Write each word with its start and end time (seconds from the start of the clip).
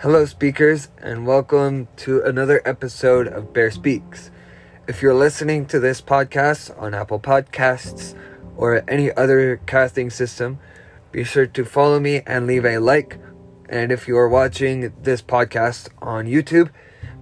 Hello, 0.00 0.24
speakers, 0.26 0.90
and 0.98 1.26
welcome 1.26 1.88
to 1.96 2.22
another 2.22 2.62
episode 2.64 3.26
of 3.26 3.52
Bear 3.52 3.72
Speaks. 3.72 4.30
If 4.86 5.02
you're 5.02 5.12
listening 5.12 5.66
to 5.66 5.80
this 5.80 6.00
podcast 6.00 6.70
on 6.80 6.94
Apple 6.94 7.18
Podcasts 7.18 8.14
or 8.56 8.84
any 8.86 9.10
other 9.10 9.56
casting 9.66 10.08
system, 10.08 10.60
be 11.10 11.24
sure 11.24 11.48
to 11.48 11.64
follow 11.64 11.98
me 11.98 12.22
and 12.28 12.46
leave 12.46 12.64
a 12.64 12.78
like. 12.78 13.18
And 13.68 13.90
if 13.90 14.06
you 14.06 14.16
are 14.18 14.28
watching 14.28 14.92
this 15.02 15.20
podcast 15.20 15.88
on 16.00 16.26
YouTube, 16.26 16.70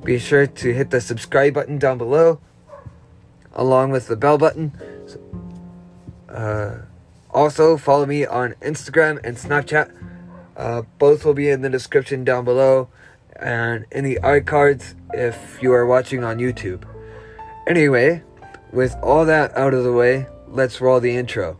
be 0.04 0.18
sure 0.18 0.46
to 0.46 0.74
hit 0.74 0.90
the 0.90 1.00
subscribe 1.00 1.54
button 1.54 1.79
down 1.79 1.96
below, 1.96 2.40
along 3.54 3.90
with 3.90 4.06
the 4.08 4.16
bell 4.16 4.36
button. 4.36 4.72
Uh, 6.29 6.80
also, 7.30 7.79
follow 7.79 8.04
me 8.04 8.27
on 8.27 8.52
Instagram 8.60 9.18
and 9.24 9.38
Snapchat. 9.38 9.90
Uh, 10.56 10.83
both 10.98 11.24
will 11.24 11.34
be 11.34 11.48
in 11.51 11.60
the 11.60 11.69
description 11.69 12.24
down 12.24 12.45
below 12.45 12.88
and 13.37 13.84
in 13.91 14.05
the 14.05 14.19
iCards 14.23 14.95
if 15.12 15.59
you 15.62 15.73
are 15.73 15.84
watching 15.84 16.24
on 16.24 16.38
YouTube. 16.38 16.84
Anyway, 17.66 18.23
with 18.73 18.97
all 19.02 19.24
that 19.27 19.56
out 19.56 19.74
of 19.74 19.84
the 19.84 19.92
way, 19.92 20.27
let's 20.48 20.80
roll 20.80 21.00
the 21.00 21.16
intro. 21.16 21.59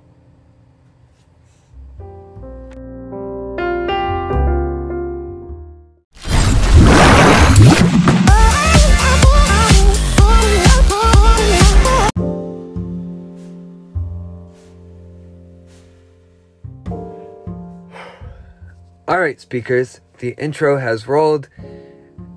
Alright, 19.17 19.41
speakers, 19.41 20.03
the 20.19 20.35
intro 20.37 20.77
has 20.77 21.09
rolled, 21.09 21.49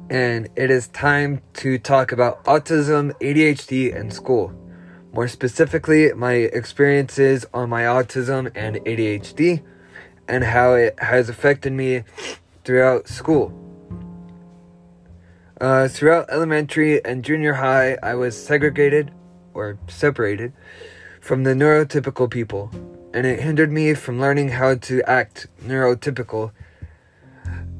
and 0.09 0.47
it 0.55 0.71
is 0.71 0.87
time 0.87 1.41
to 1.55 1.77
talk 1.77 2.13
about 2.13 2.41
autism, 2.45 3.11
ADHD, 3.19 3.93
and 3.93 4.13
school. 4.13 4.53
More 5.11 5.27
specifically, 5.27 6.13
my 6.13 6.35
experiences 6.35 7.45
on 7.53 7.67
my 7.69 7.81
autism 7.81 8.49
and 8.55 8.77
ADHD, 8.77 9.61
and 10.29 10.45
how 10.45 10.75
it 10.75 10.97
has 10.99 11.27
affected 11.27 11.73
me 11.73 12.05
throughout 12.63 13.09
school. 13.09 13.51
Uh, 15.59 15.89
throughout 15.89 16.29
elementary 16.29 17.03
and 17.03 17.25
junior 17.25 17.55
high, 17.55 17.97
I 18.01 18.15
was 18.15 18.41
segregated 18.41 19.11
or 19.53 19.77
separated 19.89 20.53
from 21.19 21.43
the 21.43 21.53
neurotypical 21.53 22.31
people 22.31 22.71
and 23.13 23.25
it 23.25 23.39
hindered 23.39 23.71
me 23.71 23.93
from 23.93 24.19
learning 24.19 24.49
how 24.49 24.75
to 24.75 25.01
act 25.09 25.47
neurotypical. 25.63 26.51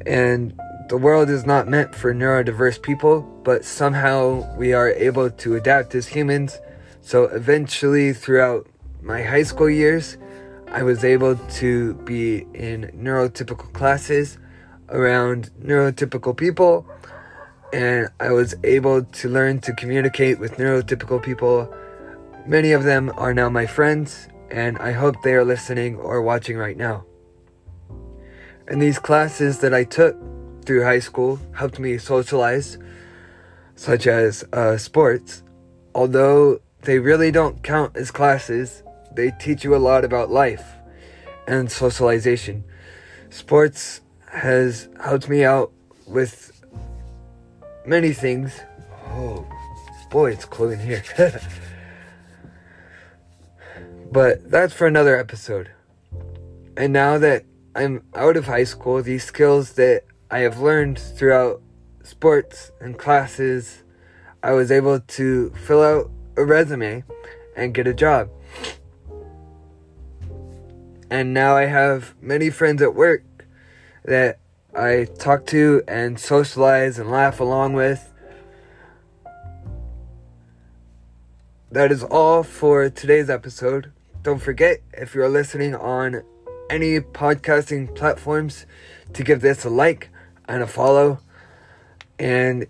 And 0.06 0.60
the 0.90 0.98
world 0.98 1.30
is 1.30 1.46
not 1.46 1.68
meant 1.68 1.94
for 1.94 2.14
neurodiverse 2.14 2.82
people, 2.82 3.22
but 3.44 3.64
somehow 3.64 4.56
we 4.58 4.74
are 4.74 4.90
able 4.90 5.30
to 5.30 5.56
adapt 5.56 5.94
as 5.94 6.08
humans. 6.08 6.58
So 7.02 7.26
eventually, 7.26 8.14
throughout 8.14 8.68
my 9.02 9.22
high 9.22 9.44
school 9.44 9.70
years, 9.70 10.18
I 10.72 10.84
was 10.84 11.04
able 11.04 11.36
to 11.36 11.94
be 12.06 12.46
in 12.54 12.92
neurotypical 12.96 13.74
classes 13.74 14.38
around 14.90 15.52
neurotypical 15.62 16.36
people, 16.36 16.86
and 17.74 18.10
I 18.20 18.32
was 18.32 18.56
able 18.64 19.04
to 19.04 19.30
learn 19.30 19.60
to 19.62 19.74
communicate 19.74 20.40
with 20.40 20.58
neurotypical 20.58 21.22
people. 21.22 21.74
Many 22.46 22.72
of 22.72 22.84
them 22.84 23.12
are 23.16 23.34
now 23.34 23.50
my 23.50 23.66
friends, 23.66 24.28
and 24.50 24.78
I 24.80 24.92
hope 24.92 25.22
they 25.24 25.34
are 25.34 25.46
listening 25.46 25.98
or 25.98 26.22
watching 26.22 26.58
right 26.58 26.78
now. 26.78 27.06
And 28.70 28.82
these 28.82 29.00
classes 29.00 29.60
that 29.60 29.74
I 29.74 29.84
took 29.84 30.16
through 30.64 30.84
high 30.84 31.00
school 31.00 31.40
helped 31.54 31.80
me 31.80 31.98
socialize, 31.98 32.78
such 33.76 34.08
as 34.08 34.46
uh, 34.54 34.78
sports. 34.78 35.44
Although 35.96 36.62
they 36.84 37.00
really 37.00 37.32
don't 37.32 37.62
count 37.64 37.98
as 37.98 38.12
classes, 38.12 38.84
they 39.16 39.32
teach 39.32 39.64
you 39.64 39.76
a 39.76 39.78
lot 39.78 40.06
about 40.06 40.30
life 40.30 40.64
and 41.48 41.72
socialization. 41.72 42.64
Sports 43.32 44.02
has 44.28 44.88
helped 45.04 45.28
me 45.28 45.44
out 45.44 45.72
with 46.06 46.52
many 47.86 48.14
things. 48.14 48.62
Oh 49.08 49.46
boy, 50.12 50.32
it's 50.32 50.46
cold 50.46 50.74
in 50.74 50.80
here. 50.80 51.04
But 54.12 54.50
that's 54.50 54.74
for 54.74 54.88
another 54.88 55.16
episode. 55.16 55.70
And 56.76 56.92
now 56.92 57.20
that 57.20 57.44
I'm 57.80 58.04
out 58.14 58.36
of 58.36 58.46
high 58.46 58.66
school, 58.66 59.02
these 59.02 59.24
skills 59.24 59.72
that 59.76 60.04
I 60.30 60.40
have 60.40 60.60
learned 60.60 61.00
throughout 61.00 61.62
sports 62.04 62.74
and 62.82 62.98
classes, 62.98 63.84
I 64.44 64.52
was 64.52 64.70
able 64.70 65.00
to 65.00 65.52
fill 65.52 65.82
out 65.82 66.12
a 66.36 66.44
resume 66.44 67.06
and 67.56 67.74
get 67.74 67.88
a 67.88 67.94
job. 67.94 68.32
And 71.10 71.34
now 71.34 71.56
I 71.56 71.68
have 71.68 72.16
many 72.22 72.50
friends 72.50 72.82
at 72.82 72.96
work 72.96 73.24
that 74.04 74.40
I 74.76 75.08
talk 75.18 75.46
to 75.46 75.82
and 75.88 76.20
socialize 76.20 77.00
and 77.00 77.10
laugh 77.10 77.40
along 77.40 77.76
with. 77.76 78.12
That 81.72 81.94
is 81.94 82.04
all 82.04 82.44
for 82.44 82.90
today's 82.90 83.30
episode. 83.30 83.94
Don't 84.22 84.42
forget, 84.42 84.82
if 84.92 85.16
you're 85.16 85.30
listening 85.30 85.74
on 85.76 86.24
any 86.70 87.00
podcasting 87.00 87.96
platforms, 87.96 88.66
to 89.14 89.24
give 89.24 89.42
this 89.42 89.66
a 89.66 89.70
like 89.70 90.10
and 90.48 90.62
a 90.62 90.68
follow. 90.68 91.20
And 92.18 92.68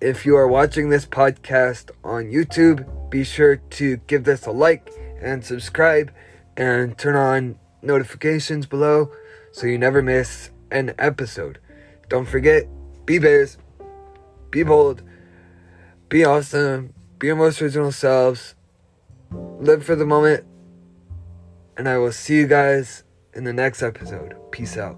if 0.00 0.26
you 0.26 0.36
are 0.36 0.48
watching 0.48 0.88
this 0.88 1.06
podcast 1.06 1.90
on 2.04 2.24
YouTube, 2.24 3.10
be 3.10 3.24
sure 3.24 3.56
to 3.56 3.96
give 4.06 4.24
this 4.24 4.46
a 4.46 4.50
like 4.50 4.90
and 5.20 5.44
subscribe 5.44 6.12
and 6.56 6.96
turn 6.96 7.16
on 7.16 7.58
notifications 7.82 8.66
below 8.66 9.10
so 9.52 9.66
you 9.66 9.78
never 9.78 10.02
miss 10.02 10.50
an 10.70 10.94
episode. 10.98 11.58
Don't 12.08 12.28
forget, 12.28 12.66
be 13.06 13.18
bears, 13.18 13.58
be 14.50 14.62
bold, 14.62 15.02
be 16.08 16.24
awesome, 16.24 16.94
be 17.18 17.28
your 17.28 17.36
most 17.36 17.60
original 17.62 17.92
selves, 17.92 18.54
live 19.30 19.84
for 19.84 19.96
the 19.96 20.06
moment 20.06 20.44
and 21.76 21.88
I 21.88 21.98
will 21.98 22.12
see 22.12 22.36
you 22.36 22.46
guys 22.46 23.04
in 23.34 23.44
the 23.44 23.52
next 23.52 23.82
episode. 23.82 24.34
Peace 24.50 24.76
out. 24.76 24.96